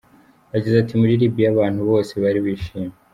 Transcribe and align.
Yagize 0.53 0.75
ati 0.79 0.93
"Muri 0.99 1.19
Libyia 1.21 1.49
abantu 1.51 1.81
bose 1.89 2.11
bari 2.23 2.39
bishimye. 2.45 2.93